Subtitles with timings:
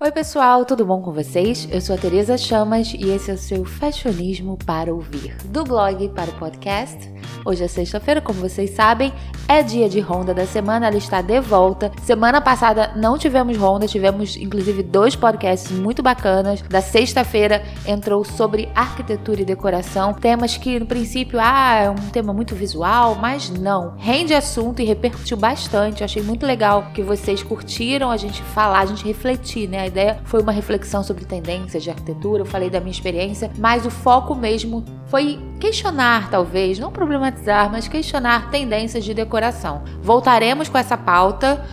[0.00, 1.68] Oi, pessoal, tudo bom com vocês?
[1.72, 6.08] Eu sou a Tereza Chamas e esse é o seu Fashionismo para Ouvir, do blog
[6.10, 7.17] para o podcast.
[7.48, 9.10] Hoje é sexta-feira, como vocês sabem,
[9.48, 11.90] é dia de ronda da semana, ela está de volta.
[12.02, 16.60] Semana passada não tivemos ronda, tivemos inclusive dois podcasts muito bacanas.
[16.60, 22.34] Da sexta-feira entrou sobre arquitetura e decoração, temas que no princípio, ah, é um tema
[22.34, 23.94] muito visual, mas não.
[23.96, 26.02] Rende assunto e repercutiu bastante.
[26.02, 29.86] Eu achei muito legal que vocês curtiram a gente falar, a gente refletir, né?
[29.86, 33.90] ideia foi uma reflexão sobre tendências de arquitetura, eu falei da minha experiência, mas o
[33.90, 37.37] foco mesmo foi questionar, talvez, não problematizar,
[37.70, 39.82] mas questionar tendências de decoração.
[40.02, 41.64] Voltaremos com essa pauta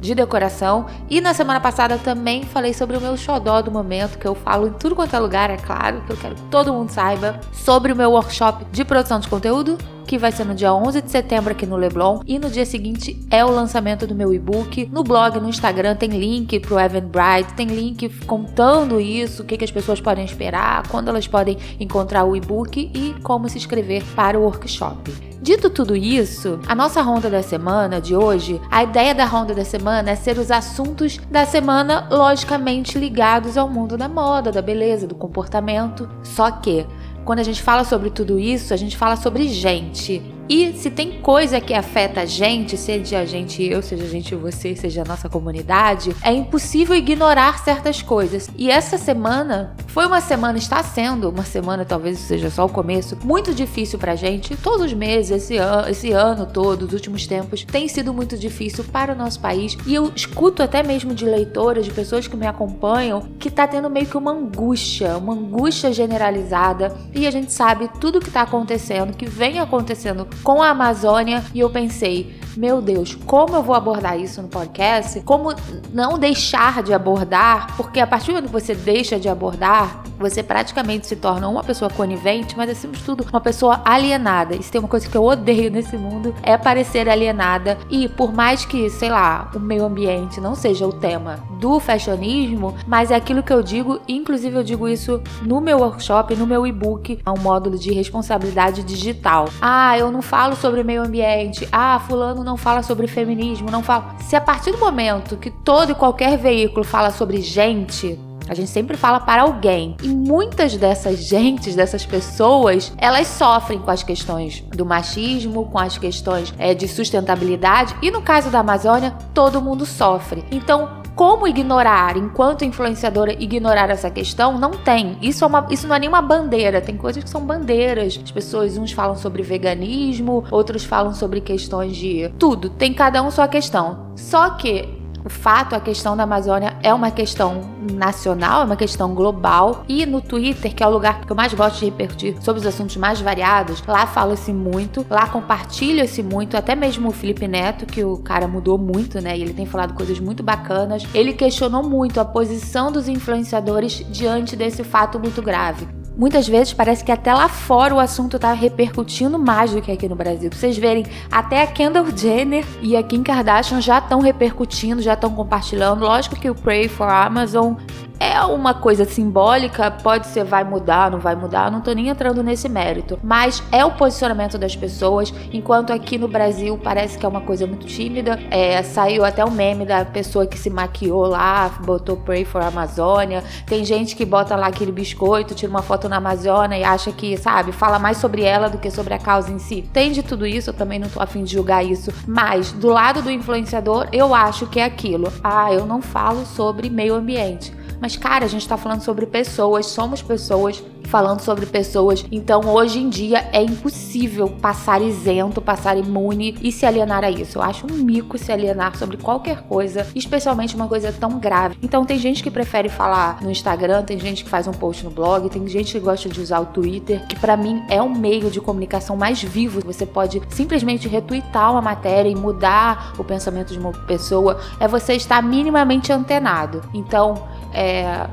[0.00, 0.86] de decoração.
[1.08, 4.68] E na semana passada também falei sobre o meu xodó do momento, que eu falo
[4.68, 7.92] em tudo quanto é lugar, é claro, que eu quero que todo mundo saiba, sobre
[7.92, 9.78] o meu workshop de produção de conteúdo
[10.10, 12.22] que vai ser no dia 11 de setembro aqui no Leblon.
[12.26, 14.90] E no dia seguinte é o lançamento do meu e-book.
[14.92, 19.64] No blog, no Instagram, tem link pro Eventbrite, tem link contando isso, o que, que
[19.64, 24.36] as pessoas podem esperar, quando elas podem encontrar o e-book e como se inscrever para
[24.36, 25.29] o workshop.
[25.42, 29.64] Dito tudo isso, a nossa ronda da semana de hoje, a ideia da ronda da
[29.64, 35.06] semana é ser os assuntos da semana logicamente ligados ao mundo da moda, da beleza,
[35.06, 36.06] do comportamento.
[36.22, 36.86] Só que
[37.24, 40.22] quando a gente fala sobre tudo isso, a gente fala sobre gente.
[40.50, 44.34] E se tem coisa que afeta a gente, seja a gente eu, seja a gente
[44.34, 48.50] você, seja a nossa comunidade, é impossível ignorar certas coisas.
[48.58, 53.16] E essa semana foi uma semana, está sendo uma semana, talvez seja só o começo,
[53.22, 54.56] muito difícil pra gente.
[54.56, 58.82] Todos os meses, esse, an esse ano todo, os últimos tempos, tem sido muito difícil
[58.82, 59.78] para o nosso país.
[59.86, 63.88] E eu escuto até mesmo de leitoras, de pessoas que me acompanham, que tá tendo
[63.88, 66.92] meio que uma angústia, uma angústia generalizada.
[67.14, 71.60] E a gente sabe tudo que tá acontecendo, que vem acontecendo com a Amazônia e
[71.60, 75.20] eu pensei, meu Deus, como eu vou abordar isso no podcast?
[75.20, 75.54] Como
[75.92, 77.76] não deixar de abordar?
[77.76, 81.64] Porque a partir do momento que você deixa de abordar, você praticamente se torna uma
[81.64, 84.60] pessoa conivente, mas acima de tudo, uma pessoa alienada.
[84.60, 87.78] Se tem uma coisa que eu odeio nesse mundo, é parecer alienada.
[87.88, 92.74] E por mais que, sei lá, o meio ambiente não seja o tema do fashionismo,
[92.86, 96.66] mas é aquilo que eu digo, inclusive eu digo isso no meu workshop, no meu
[96.66, 99.48] e-book, é um módulo de responsabilidade digital.
[99.60, 101.66] Ah, eu não falo sobre meio ambiente.
[101.72, 104.16] Ah, fulano não fala sobre feminismo, não fala.
[104.20, 108.18] Se a partir do momento que todo e qualquer veículo fala sobre gente,
[108.50, 109.96] a gente sempre fala para alguém.
[110.02, 115.96] E muitas dessas gentes, dessas pessoas, elas sofrem com as questões do machismo, com as
[115.96, 117.94] questões é, de sustentabilidade.
[118.02, 120.44] E no caso da Amazônia, todo mundo sofre.
[120.50, 124.58] Então, como ignorar, enquanto influenciadora, ignorar essa questão?
[124.58, 125.18] Não tem.
[125.20, 126.80] Isso, é uma, isso não é nenhuma bandeira.
[126.80, 128.18] Tem coisas que são bandeiras.
[128.24, 132.70] As pessoas, uns falam sobre veganismo, outros falam sobre questões de tudo.
[132.70, 134.12] Tem cada um sua questão.
[134.16, 139.14] Só que o fato, a questão da Amazônia é uma questão nacional, é uma questão
[139.14, 139.84] global.
[139.88, 142.66] E no Twitter, que é o lugar que eu mais gosto de repercutir sobre os
[142.66, 148.04] assuntos mais variados, lá fala-se muito, lá compartilha-se muito, até mesmo o Felipe Neto, que
[148.04, 149.36] o cara mudou muito, né?
[149.36, 151.04] E ele tem falado coisas muito bacanas.
[151.14, 157.02] Ele questionou muito a posição dos influenciadores diante desse fato muito grave muitas vezes parece
[157.02, 160.50] que até lá fora o assunto tá repercutindo mais do que aqui no Brasil.
[160.50, 165.14] Pra vocês verem, até a Kendall Jenner e a Kim Kardashian já estão repercutindo, já
[165.14, 166.04] estão compartilhando.
[166.04, 167.76] Lógico que o Pray for Amazon
[168.20, 172.42] é uma coisa simbólica, pode ser vai mudar, não vai mudar, não tô nem entrando
[172.42, 177.28] nesse mérito, mas é o posicionamento das pessoas, enquanto aqui no Brasil parece que é
[177.28, 178.38] uma coisa muito tímida.
[178.50, 183.42] É, saiu até o meme da pessoa que se maquiou lá, botou Pray for Amazônia.
[183.64, 187.36] Tem gente que bota lá aquele biscoito, tira uma foto na Amazônia e acha que,
[187.38, 189.88] sabe, fala mais sobre ela do que sobre a causa em si.
[189.92, 193.22] Tem de tudo isso, eu também não tô afim de julgar isso, mas do lado
[193.22, 195.32] do influenciador, eu acho que é aquilo.
[195.42, 197.79] Ah, eu não falo sobre meio ambiente.
[198.00, 202.24] Mas, cara, a gente tá falando sobre pessoas, somos pessoas falando sobre pessoas.
[202.30, 207.58] Então, hoje em dia é impossível passar isento, passar imune e se alienar a isso.
[207.58, 211.76] Eu acho um mico se alienar sobre qualquer coisa, especialmente uma coisa tão grave.
[211.82, 215.10] Então, tem gente que prefere falar no Instagram, tem gente que faz um post no
[215.10, 218.50] blog, tem gente que gosta de usar o Twitter, que para mim é um meio
[218.50, 219.80] de comunicação mais vivo.
[219.84, 224.60] Você pode simplesmente retweetar uma matéria e mudar o pensamento de uma pessoa.
[224.78, 226.82] É você estar minimamente antenado.
[226.94, 228.26] Então, é,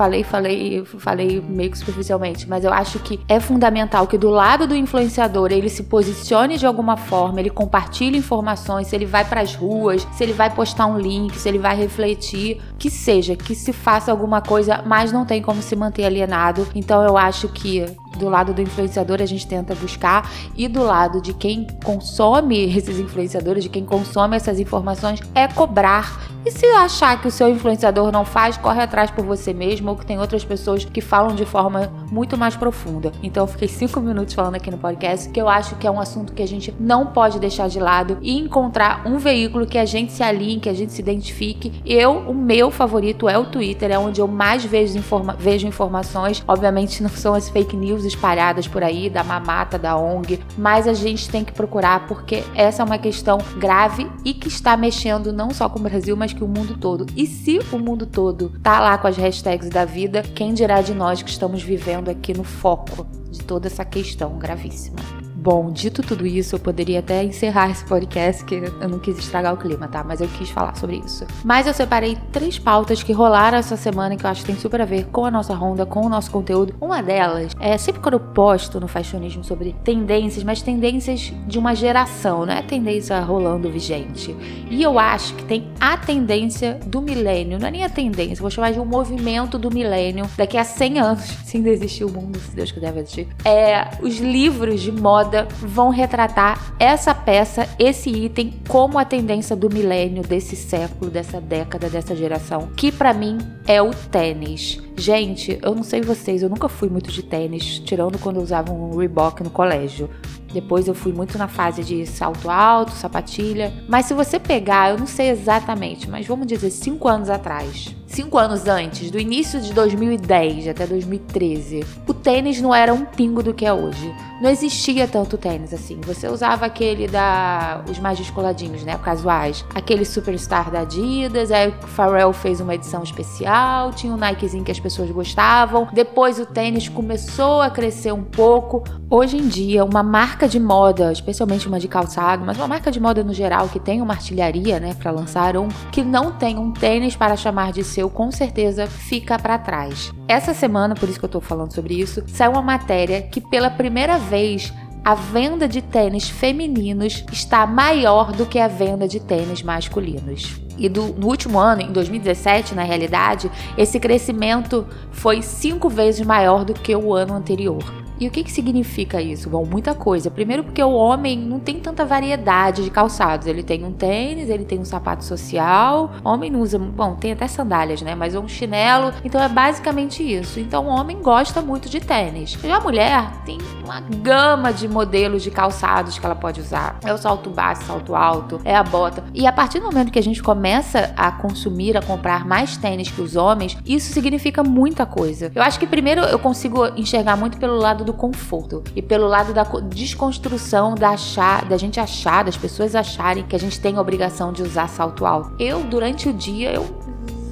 [0.00, 4.66] falei, falei, falei meio que superficialmente, mas eu acho que é fundamental que do lado
[4.66, 9.42] do influenciador ele se posicione de alguma forma, ele compartilhe informações, se ele vai para
[9.42, 13.54] as ruas, se ele vai postar um link, se ele vai refletir, que seja, que
[13.54, 16.66] se faça alguma coisa, mas não tem como se manter alienado.
[16.74, 17.84] Então eu acho que
[18.16, 22.98] do lado do influenciador a gente tenta buscar e do lado de quem consome esses
[22.98, 26.30] influenciadores, de quem consome essas informações, é cobrar.
[26.44, 29.96] E se achar que o seu influenciador não faz, corre atrás por você mesmo ou
[29.96, 33.12] que tem outras pessoas que falam de forma muito mais profunda.
[33.22, 36.00] Então eu fiquei cinco minutos falando aqui no podcast que eu acho que é um
[36.00, 39.84] assunto que a gente não pode deixar de lado e encontrar um veículo que a
[39.84, 41.72] gente se alinhe, que a gente se identifique.
[41.84, 46.42] Eu, o meu favorito é o Twitter, é onde eu mais vejo, informa vejo informações.
[46.46, 50.94] Obviamente não são as fake news espalhadas por aí, da mamata, da ONG, mas a
[50.94, 55.50] gente tem que procurar porque essa é uma questão grave e que está mexendo não
[55.50, 57.06] só com o Brasil, mas que o mundo todo.
[57.16, 60.94] E se o mundo todo tá lá com as hashtags da vida, quem dirá de
[60.94, 65.19] nós que estamos vivendo aqui no foco de toda essa questão gravíssima?
[65.40, 69.54] Bom, dito tudo isso, eu poderia até encerrar esse podcast, que eu não quis estragar
[69.54, 70.04] o clima, tá?
[70.04, 71.26] Mas eu quis falar sobre isso.
[71.42, 74.82] Mas eu separei três pautas que rolaram essa semana que eu acho que tem super
[74.82, 76.74] a ver com a nossa ronda, com o nosso conteúdo.
[76.78, 81.74] Uma delas é sempre quando eu posto no fashionismo sobre tendências, mas tendências de uma
[81.74, 84.36] geração, não é tendência rolando vigente.
[84.70, 88.50] E eu acho que tem a tendência do milênio, não é nem a tendência, vou
[88.50, 92.38] chamar de um movimento do milênio daqui a 100 anos, se ainda existir o mundo,
[92.38, 93.26] se Deus quiser existir.
[93.42, 99.54] É os livros de moda moda vão retratar essa peça, esse item, como a tendência
[99.54, 104.82] do milênio, desse século, dessa década, dessa geração, que para mim é o tênis.
[104.96, 108.72] Gente, eu não sei vocês, eu nunca fui muito de tênis, tirando quando eu usava
[108.72, 110.10] um Reebok no colégio.
[110.52, 113.72] Depois eu fui muito na fase de salto alto, sapatilha.
[113.88, 118.38] Mas se você pegar, eu não sei exatamente, mas vamos dizer cinco anos atrás, cinco
[118.38, 123.54] anos antes, do início de 2010 até 2013, o tênis não era um pingo do
[123.54, 124.12] que é hoje.
[124.40, 126.00] Não existia tanto tênis assim.
[126.06, 127.84] Você usava aquele da.
[127.88, 128.96] os mais descoladinhos, né?
[128.96, 129.66] Casuais.
[129.74, 131.50] Aquele Superstar da Adidas.
[131.50, 133.92] Aí o Pharrell fez uma edição especial.
[133.92, 135.88] Tinha um Nikezinho que as pessoas gostavam.
[135.92, 138.82] Depois o tênis começou a crescer um pouco.
[139.10, 143.00] Hoje em dia, uma marca de moda, especialmente uma de calçado, mas uma marca de
[143.00, 146.72] moda no geral que tem uma artilharia, né, para lançar um, que não tem um
[146.72, 150.12] tênis para chamar de seu, com certeza fica para trás.
[150.28, 153.70] Essa semana, por isso que eu tô falando sobre isso, saiu uma matéria que pela
[153.70, 154.72] primeira vez
[155.04, 160.60] a venda de tênis femininos está maior do que a venda de tênis masculinos.
[160.76, 166.64] E do, no último ano, em 2017, na realidade, esse crescimento foi cinco vezes maior
[166.64, 167.99] do que o ano anterior.
[168.20, 169.48] E o que, que significa isso?
[169.48, 170.30] Bom, muita coisa.
[170.30, 173.46] Primeiro, porque o homem não tem tanta variedade de calçados.
[173.46, 176.12] Ele tem um tênis, ele tem um sapato social.
[176.22, 176.78] O homem não usa.
[176.78, 178.14] Bom, tem até sandálias, né?
[178.14, 179.12] Mas um chinelo.
[179.24, 180.60] Então é basicamente isso.
[180.60, 182.58] Então o homem gosta muito de tênis.
[182.62, 186.98] Já a mulher tem uma gama de modelos de calçados que ela pode usar.
[187.02, 189.24] É o salto baixo, salto alto, é a bota.
[189.32, 193.10] E a partir do momento que a gente começa a consumir, a comprar mais tênis
[193.10, 195.50] que os homens, isso significa muita coisa.
[195.54, 199.28] Eu acho que primeiro eu consigo enxergar muito pelo lado do do conforto e pelo
[199.28, 203.96] lado da desconstrução da achar, da gente achar, das pessoas acharem que a gente tem
[203.96, 205.52] a obrigação de usar salto alto.
[205.58, 206.84] Eu durante o dia eu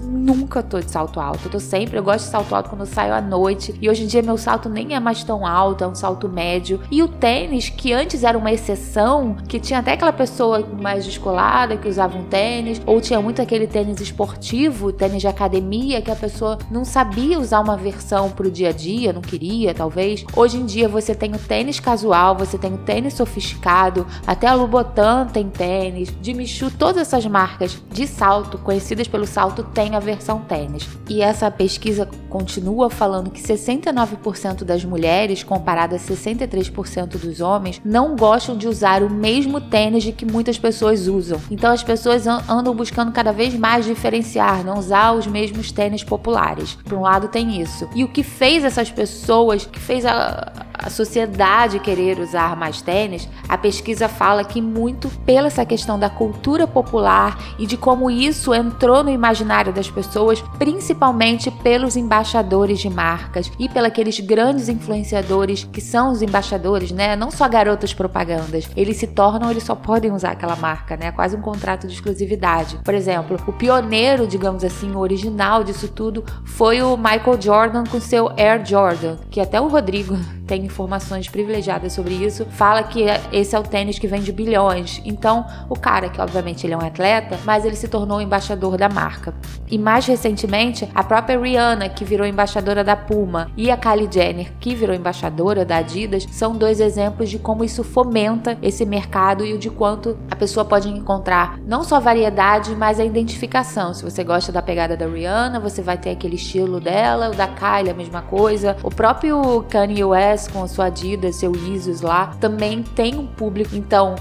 [0.08, 1.46] nunca tô de salto alto.
[1.46, 3.74] Eu tô sempre, eu gosto de salto alto quando eu saio à noite.
[3.80, 6.80] E hoje em dia meu salto nem é mais tão alto, é um salto médio.
[6.90, 11.76] E o tênis, que antes era uma exceção, que tinha até aquela pessoa mais descolada
[11.76, 16.16] que usava um tênis, ou tinha muito aquele tênis esportivo, tênis de academia, que a
[16.16, 20.24] pessoa não sabia usar uma versão pro dia a dia, não queria, talvez.
[20.34, 24.54] Hoje em dia você tem o tênis casual, você tem o tênis sofisticado, até a
[24.54, 24.88] Louboutin
[25.32, 30.40] tem tênis, de Michu, todas essas marcas de salto, conhecidas pelo salto, têm a versão
[30.40, 30.88] tênis.
[31.08, 38.16] E essa pesquisa continua falando que 69% das mulheres, comparado a 63% dos homens, não
[38.16, 41.40] gostam de usar o mesmo tênis de que muitas pessoas usam.
[41.50, 46.78] Então as pessoas andam buscando cada vez mais diferenciar, não usar os mesmos tênis populares.
[46.84, 47.88] Por um lado tem isso.
[47.94, 53.28] E o que fez essas pessoas, que fez a, a sociedade querer usar mais tênis,
[53.48, 58.54] a pesquisa fala que muito pela essa questão da cultura popular e de como isso
[58.54, 63.88] entrou no imaginário pessoas, principalmente pelos embaixadores de marcas e pelos
[64.20, 67.16] grandes influenciadores que são os embaixadores, né?
[67.16, 68.70] Não só garotas propagandas.
[68.76, 71.12] Eles se tornam, eles só podem usar aquela marca, né?
[71.12, 72.78] Quase um contrato de exclusividade.
[72.84, 78.00] Por exemplo, o pioneiro, digamos assim, o original disso tudo foi o Michael Jordan com
[78.00, 80.16] seu Air Jordan, que até o Rodrigo
[80.48, 85.00] tem informações privilegiadas sobre isso, fala que esse é o tênis que vende bilhões.
[85.04, 88.88] Então, o cara, que obviamente ele é um atleta, mas ele se tornou embaixador da
[88.88, 89.34] marca.
[89.70, 94.52] E mais recentemente, a própria Rihanna, que virou embaixadora da Puma, e a Kylie Jenner,
[94.58, 99.52] que virou embaixadora da Adidas, são dois exemplos de como isso fomenta esse mercado e
[99.52, 103.92] o de quanto a pessoa pode encontrar não só variedade, mas a identificação.
[103.92, 107.46] Se você gosta da pegada da Rihanna, você vai ter aquele estilo dela, o da
[107.46, 108.76] Kylie a mesma coisa.
[108.82, 113.74] O próprio Kanye West com a sua Adidas, seu Isus lá, também tem um público.
[113.74, 114.14] Então,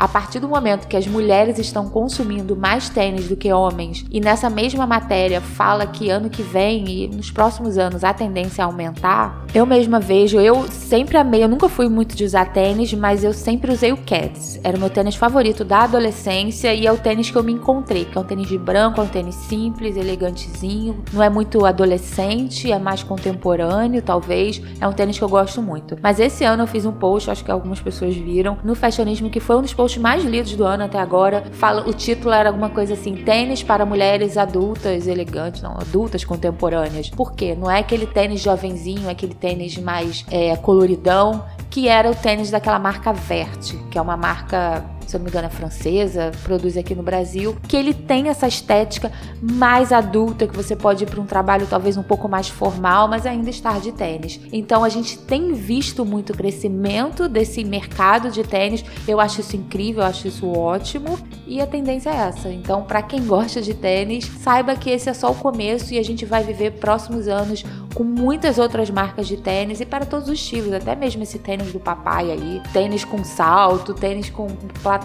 [0.00, 4.18] a partir do momento que as mulheres estão consumindo mais tênis do que homens, e
[4.18, 8.64] nessa mesma matéria fala que ano que vem e nos próximos anos a tendência é
[8.64, 13.22] aumentar, eu mesma vejo, eu sempre amei, eu nunca fui muito de usar tênis, mas
[13.22, 14.58] eu sempre usei o Cats.
[14.64, 18.06] Era o meu tênis favorito da adolescência e é o tênis que eu me encontrei,
[18.06, 22.72] que é um tênis de branco, é um tênis simples, elegantezinho, não é muito adolescente,
[22.72, 24.62] é mais contemporâneo, talvez.
[24.80, 25.98] É um tênis que eu gosto muito.
[26.00, 29.40] Mas esse ano eu fiz um post, acho que algumas pessoas viram, no Fashionismo, que
[29.40, 31.44] foi um dos posts posts mais lidos do ano até agora.
[31.52, 37.10] Fala, o título era alguma coisa assim: tênis para mulheres adultas, elegantes, não, adultas contemporâneas.
[37.10, 37.56] Por quê?
[37.58, 42.50] Não é aquele tênis jovenzinho, é aquele tênis mais é, coloridão, que era o tênis
[42.50, 46.76] daquela marca Verte, que é uma marca se eu não me engano é francesa, produz
[46.76, 49.10] aqui no Brasil, que ele tem essa estética
[49.42, 53.26] mais adulta, que você pode ir para um trabalho talvez um pouco mais formal, mas
[53.26, 54.40] ainda estar de tênis.
[54.52, 58.84] Então a gente tem visto muito crescimento desse mercado de tênis.
[59.06, 62.48] Eu acho isso incrível, eu acho isso ótimo e a tendência é essa.
[62.48, 66.04] Então, para quem gosta de tênis, saiba que esse é só o começo e a
[66.04, 67.64] gente vai viver próximos anos
[67.94, 71.72] com muitas outras marcas de tênis e para todos os estilos, até mesmo esse tênis
[71.72, 74.46] do papai aí, tênis com salto, tênis com
[74.82, 74.99] plataforma,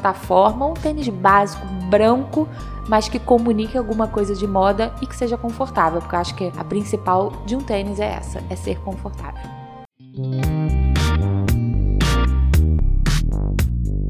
[0.70, 2.48] um tênis básico, branco,
[2.88, 6.52] mas que comunique alguma coisa de moda e que seja confortável, porque eu acho que
[6.58, 9.50] a principal de um tênis é essa, é ser confortável.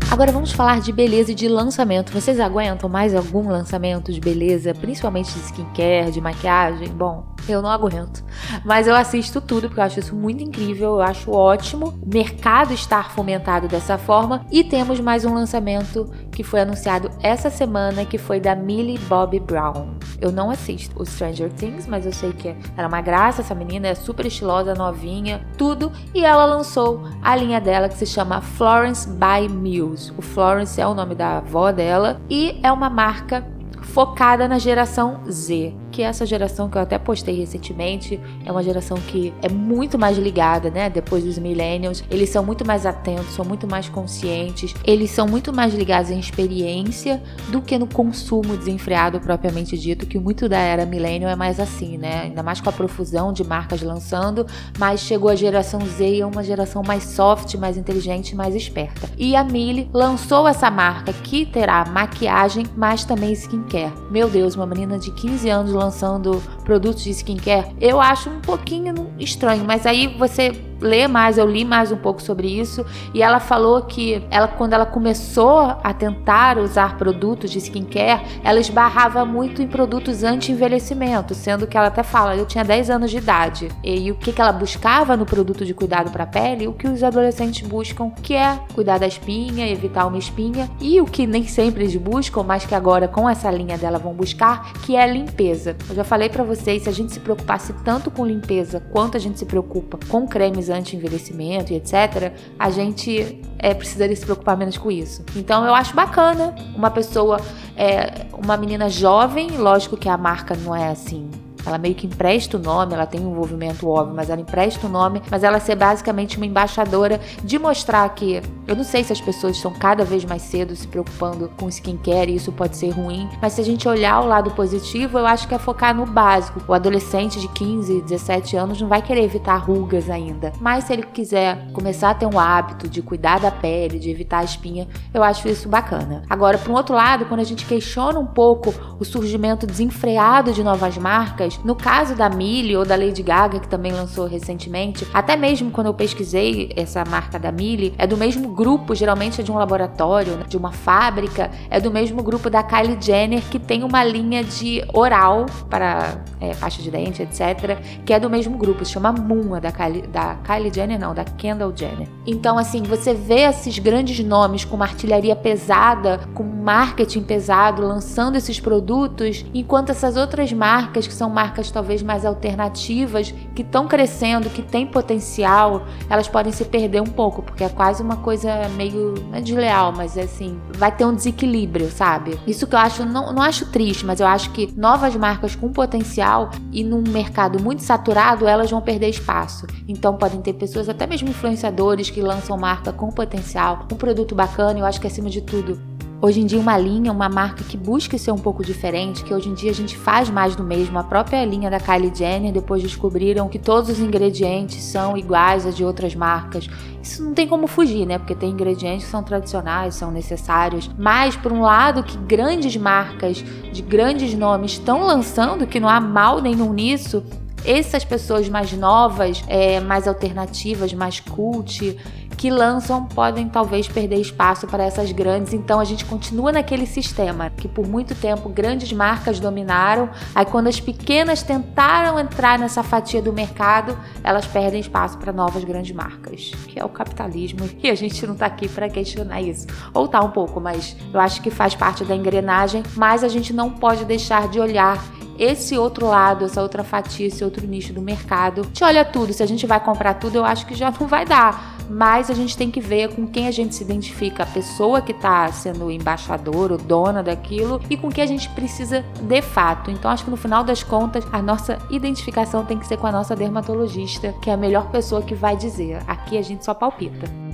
[0.09, 2.13] Agora vamos falar de beleza e de lançamento.
[2.13, 6.87] Vocês aguentam mais algum lançamento de beleza, principalmente de skincare, de maquiagem?
[6.87, 8.23] Bom, eu não aguento.
[8.63, 12.73] Mas eu assisto tudo porque eu acho isso muito incrível, eu acho ótimo o mercado
[12.73, 14.45] estar fomentado dessa forma.
[14.51, 19.39] E temos mais um lançamento que foi anunciado essa semana, que foi da Millie Bobby
[19.39, 19.95] Brown.
[20.19, 23.55] Eu não assisto o Stranger Things, mas eu sei que ela é uma graça, essa
[23.55, 25.91] menina é super estilosa, novinha, tudo.
[26.13, 30.13] E ela lançou a linha dela que se chama Florence by Mills.
[30.17, 33.45] O Florence é o nome da avó dela e é uma marca
[33.81, 39.33] focada na geração Z essa geração que eu até postei recentemente é uma geração que
[39.41, 40.89] é muito mais ligada, né?
[40.89, 45.53] Depois dos millennials, eles são muito mais atentos, são muito mais conscientes, eles são muito
[45.53, 50.85] mais ligados em experiência do que no consumo desenfreado propriamente dito, que muito da era
[50.85, 52.23] millennial é mais assim, né?
[52.23, 54.45] Ainda mais com a profusão de marcas lançando,
[54.77, 59.09] mas chegou a geração Z e é uma geração mais soft, mais inteligente, mais esperta.
[59.17, 63.93] E a Millie lançou essa marca que terá maquiagem, mas também skincare.
[64.09, 68.93] Meu Deus, uma menina de 15 anos lançando produtos de skincare, eu acho um pouquinho
[69.19, 70.51] estranho, mas aí você
[70.85, 74.73] ler mais, eu li mais um pouco sobre isso e ela falou que ela quando
[74.73, 81.67] ela começou a tentar usar produtos de skincare, ela esbarrava muito em produtos anti-envelhecimento, sendo
[81.67, 83.69] que ela até fala, eu tinha 10 anos de idade.
[83.83, 86.67] E, o que, que ela buscava no produto de cuidado para a pele?
[86.67, 91.05] O que os adolescentes buscam, que é cuidar da espinha, evitar uma espinha, e o
[91.05, 94.95] que nem sempre eles buscam, mas que agora com essa linha dela vão buscar, que
[94.95, 95.75] é limpeza.
[95.89, 99.19] Eu já falei para vocês, se a gente se preocupasse tanto com limpeza quanto a
[99.19, 104.77] gente se preocupa com cremes anti-envelhecimento e etc., a gente é, precisaria se preocupar menos
[104.77, 105.23] com isso.
[105.35, 107.39] Então eu acho bacana uma pessoa,
[107.75, 111.29] é, uma menina jovem, lógico que a marca não é assim
[111.65, 114.89] ela meio que empresta o nome, ela tem um envolvimento óbvio, mas ela empresta o
[114.89, 119.21] nome, mas ela ser basicamente uma embaixadora de mostrar que eu não sei se as
[119.21, 123.29] pessoas estão cada vez mais cedo se preocupando com skincare e isso pode ser ruim,
[123.41, 126.61] mas se a gente olhar o lado positivo, eu acho que é focar no básico.
[126.67, 131.03] O adolescente de 15, 17 anos não vai querer evitar rugas ainda, mas se ele
[131.03, 135.23] quiser começar a ter um hábito de cuidar da pele, de evitar a espinha, eu
[135.23, 136.23] acho isso bacana.
[136.29, 140.63] Agora, por um outro lado, quando a gente questiona um pouco o surgimento desenfreado de
[140.63, 145.35] novas marcas, no caso da Millie ou da Lady Gaga, que também lançou recentemente, até
[145.35, 149.51] mesmo quando eu pesquisei essa marca da Millie, é do mesmo grupo, geralmente é de
[149.51, 153.83] um laboratório, né, de uma fábrica, é do mesmo grupo da Kylie Jenner, que tem
[153.83, 158.91] uma linha de oral para é, de dente, etc., que é do mesmo grupo, se
[158.91, 162.07] chama Moon, da Kylie, da Kylie Jenner, não, da Kendall Jenner.
[162.25, 168.35] Então, assim, você vê esses grandes nomes com uma artilharia pesada, com marketing pesado, lançando
[168.35, 173.87] esses produtos, enquanto essas outras marcas, que são marcas marcas talvez mais alternativas que estão
[173.87, 178.67] crescendo, que têm potencial, elas podem se perder um pouco, porque é quase uma coisa
[178.75, 182.39] meio não é desleal, mas é assim, vai ter um desequilíbrio, sabe?
[182.47, 185.71] Isso que eu acho, não, não acho triste, mas eu acho que novas marcas com
[185.71, 189.67] potencial e num mercado muito saturado, elas vão perder espaço.
[189.87, 194.79] Então podem ter pessoas, até mesmo influenciadores, que lançam marca com potencial, um produto bacana,
[194.79, 198.17] eu acho que acima de tudo hoje em dia uma linha, uma marca que busque
[198.17, 200.97] ser um pouco diferente, que hoje em dia a gente faz mais do mesmo.
[200.97, 205.71] A própria linha da Kylie Jenner depois descobriram que todos os ingredientes são iguais a
[205.71, 206.67] de outras marcas.
[207.01, 208.17] Isso não tem como fugir, né?
[208.17, 210.89] Porque tem ingredientes que são tradicionais, são necessários.
[210.97, 215.99] Mas por um lado que grandes marcas de grandes nomes estão lançando, que não há
[215.99, 217.23] mal nenhum nisso,
[217.65, 221.97] essas pessoas mais novas, é, mais alternativas, mais cult,
[222.37, 225.53] que lançam podem talvez perder espaço para essas grandes.
[225.53, 230.09] Então a gente continua naquele sistema que por muito tempo grandes marcas dominaram.
[230.33, 235.63] Aí quando as pequenas tentaram entrar nessa fatia do mercado, elas perdem espaço para novas
[235.63, 237.69] grandes marcas, que é o capitalismo.
[237.85, 239.67] E a gente não está aqui para questionar isso.
[239.93, 243.53] Ou tá um pouco, mas eu acho que faz parte da engrenagem, mas a gente
[243.53, 245.03] não pode deixar de olhar
[245.37, 248.61] esse outro lado, essa outra fatia, esse outro nicho do mercado.
[248.61, 251.07] A gente olha tudo, se a gente vai comprar tudo, eu acho que já não
[251.07, 251.75] vai dar.
[251.89, 255.11] Mas a gente tem que ver com quem a gente se identifica, a pessoa que
[255.11, 259.91] está sendo embaixador, o dona daquilo, e com quem a gente precisa de fato.
[259.91, 263.11] Então acho que no final das contas, a nossa identificação tem que ser com a
[263.11, 266.01] nossa dermatologista, que é a melhor pessoa que vai dizer.
[266.07, 267.44] Aqui a gente só palpita.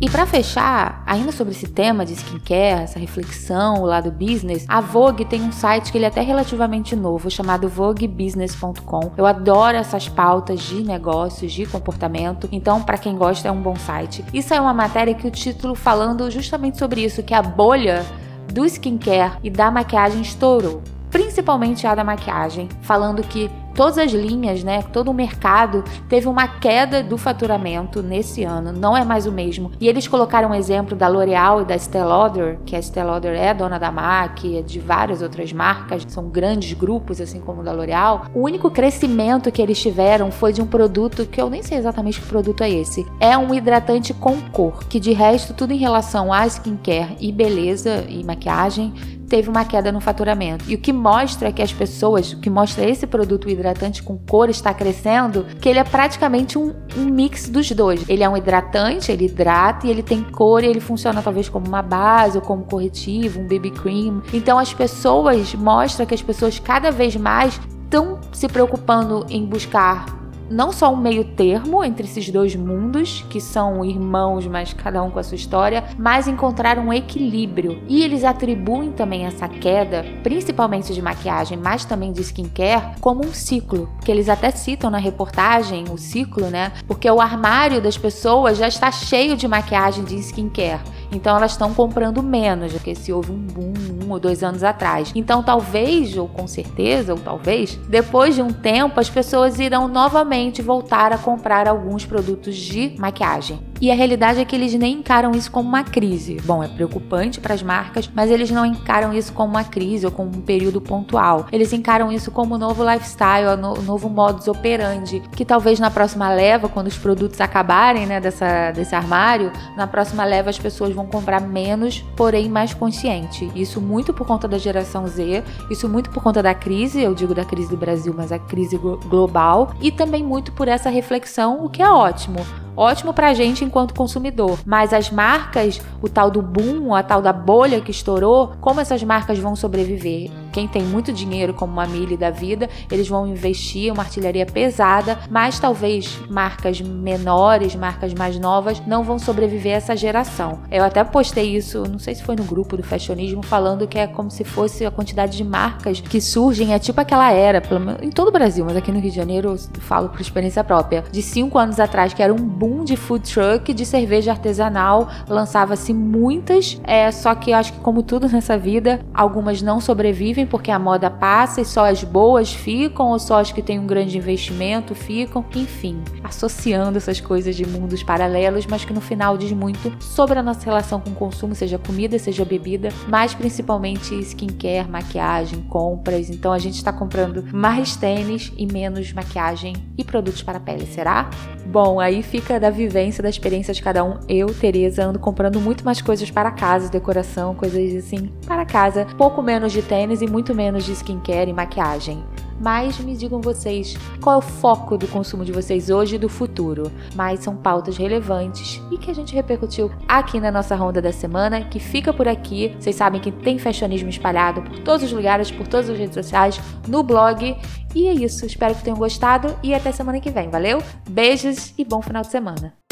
[0.00, 4.80] E para fechar, ainda sobre esse tema de skincare, essa reflexão, o lado business, a
[4.80, 9.10] Vogue tem um site que ele é até relativamente novo, chamado voguebusiness.com.
[9.16, 13.74] Eu adoro essas pautas de negócios, de comportamento, então para quem gosta é um bom
[13.74, 14.24] site.
[14.32, 18.06] Isso é uma matéria que o título falando justamente sobre isso, que a bolha
[18.52, 24.64] do skincare e da maquiagem estourou principalmente a da maquiagem, falando que todas as linhas,
[24.64, 29.30] né, todo o mercado teve uma queda do faturamento nesse ano, não é mais o
[29.30, 29.70] mesmo.
[29.80, 33.38] E eles colocaram um exemplo da L'Oréal e da Estée Lauder, que a Estée Lauder
[33.40, 37.64] é dona da MAC, é de várias outras marcas, são grandes grupos assim como o
[37.64, 38.24] da L'Oréal.
[38.34, 42.20] O único crescimento que eles tiveram foi de um produto que eu nem sei exatamente
[42.20, 43.06] que produto é esse.
[43.20, 48.04] É um hidratante com cor, que de resto tudo em relação a skincare e beleza
[48.08, 48.92] e maquiagem
[49.28, 50.64] teve uma queda no faturamento.
[50.68, 54.48] E o que mostra que as pessoas, o que mostra esse produto hidratante com cor
[54.48, 58.08] está crescendo, que ele é praticamente um, um mix dos dois.
[58.08, 61.66] Ele é um hidratante, ele hidrata e ele tem cor e ele funciona talvez como
[61.66, 64.22] uma base ou como corretivo, um BB cream.
[64.32, 70.18] Então as pessoas mostra que as pessoas cada vez mais estão se preocupando em buscar
[70.50, 75.10] não só um meio termo entre esses dois mundos, que são irmãos, mas cada um
[75.10, 77.82] com a sua história, mas encontrar um equilíbrio.
[77.88, 83.32] E eles atribuem também essa queda, principalmente de maquiagem, mas também de skincare, como um
[83.32, 86.72] ciclo, que eles até citam na reportagem o ciclo, né?
[86.86, 90.80] Porque o armário das pessoas já está cheio de maquiagem de skincare.
[91.10, 93.72] Então elas estão comprando menos do que se houve um boom
[94.08, 95.12] um ou dois anos atrás.
[95.14, 100.62] Então talvez, ou com certeza, ou talvez, depois de um tempo as pessoas irão novamente
[100.62, 103.67] voltar a comprar alguns produtos de maquiagem.
[103.80, 106.38] E a realidade é que eles nem encaram isso como uma crise.
[106.44, 110.12] Bom, é preocupante para as marcas, mas eles não encaram isso como uma crise ou
[110.12, 111.46] como um período pontual.
[111.52, 116.28] Eles encaram isso como um novo lifestyle, um novo modus operandi, que talvez na próxima
[116.28, 121.06] leva, quando os produtos acabarem, né, dessa, desse armário, na próxima leva as pessoas vão
[121.06, 123.50] comprar menos, porém mais consciente.
[123.54, 127.34] Isso muito por conta da geração Z, isso muito por conta da crise, eu digo
[127.34, 131.68] da crise do Brasil, mas a crise global, e também muito por essa reflexão, o
[131.68, 132.44] que é ótimo
[132.78, 134.58] ótimo pra gente enquanto consumidor.
[134.66, 139.02] Mas as marcas, o tal do boom, a tal da bolha que estourou, como essas
[139.04, 140.47] marcas vão sobreviver?
[140.58, 145.16] Quem tem muito dinheiro, como uma Mili da vida, eles vão investir uma artilharia pesada,
[145.30, 150.58] mas talvez marcas menores, marcas mais novas, não vão sobreviver a essa geração.
[150.68, 154.08] Eu até postei isso, não sei se foi no grupo do fashionismo, falando que é
[154.08, 157.62] como se fosse a quantidade de marcas que surgem, é tipo aquela era,
[158.02, 161.04] em todo o Brasil, mas aqui no Rio de Janeiro eu falo por experiência própria,
[161.12, 165.08] de cinco anos atrás, que era um boom de food truck, de cerveja artesanal.
[165.28, 170.70] Lançava-se muitas, é, só que acho que, como tudo nessa vida, algumas não sobrevivem porque
[170.70, 174.16] a moda passa e só as boas ficam, ou só as que têm um grande
[174.16, 175.44] investimento ficam.
[175.54, 180.42] Enfim, associando essas coisas de mundos paralelos, mas que no final diz muito sobre a
[180.42, 186.30] nossa relação com o consumo, seja comida, seja bebida, mas principalmente skincare, maquiagem, compras.
[186.30, 190.86] Então a gente está comprando mais tênis e menos maquiagem e produtos para a pele,
[190.86, 191.28] será?
[191.66, 194.18] Bom, aí fica da vivência, da experiência de cada um.
[194.28, 199.06] Eu, Tereza, ando comprando muito mais coisas para casa, decoração, coisas assim para casa.
[199.16, 202.24] Pouco menos de tênis e muito menos de skincare e maquiagem.
[202.60, 206.28] Mas me digam vocês, qual é o foco do consumo de vocês hoje e do
[206.28, 206.92] futuro?
[207.16, 211.62] Mas são pautas relevantes e que a gente repercutiu aqui na nossa ronda da semana,
[211.62, 212.72] que fica por aqui.
[212.78, 216.60] Vocês sabem que tem fashionismo espalhado por todos os lugares, por todas as redes sociais,
[216.86, 217.56] no blog.
[217.92, 220.80] E é isso, espero que tenham gostado e até semana que vem, valeu?
[221.10, 222.87] Beijos e bom final de semana.